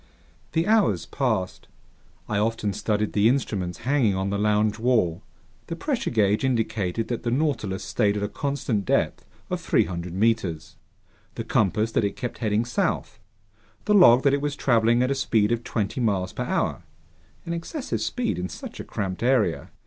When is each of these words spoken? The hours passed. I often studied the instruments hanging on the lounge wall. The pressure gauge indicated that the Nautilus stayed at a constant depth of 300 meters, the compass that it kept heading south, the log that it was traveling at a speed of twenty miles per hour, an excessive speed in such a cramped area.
The 0.53 0.65
hours 0.65 1.05
passed. 1.05 1.67
I 2.27 2.39
often 2.39 2.73
studied 2.73 3.13
the 3.13 3.29
instruments 3.29 3.81
hanging 3.85 4.15
on 4.15 4.31
the 4.31 4.39
lounge 4.39 4.79
wall. 4.79 5.21
The 5.67 5.75
pressure 5.75 6.09
gauge 6.09 6.43
indicated 6.43 7.07
that 7.09 7.21
the 7.21 7.29
Nautilus 7.29 7.83
stayed 7.83 8.17
at 8.17 8.23
a 8.23 8.27
constant 8.27 8.83
depth 8.83 9.27
of 9.51 9.61
300 9.61 10.11
meters, 10.11 10.75
the 11.35 11.43
compass 11.43 11.91
that 11.91 12.03
it 12.03 12.15
kept 12.15 12.39
heading 12.39 12.65
south, 12.65 13.19
the 13.85 13.93
log 13.93 14.23
that 14.23 14.33
it 14.33 14.41
was 14.41 14.55
traveling 14.55 15.03
at 15.03 15.11
a 15.11 15.13
speed 15.13 15.51
of 15.51 15.63
twenty 15.63 15.99
miles 16.01 16.33
per 16.33 16.45
hour, 16.45 16.81
an 17.45 17.53
excessive 17.53 18.01
speed 18.01 18.39
in 18.39 18.49
such 18.49 18.79
a 18.79 18.83
cramped 18.83 19.21
area. 19.21 19.69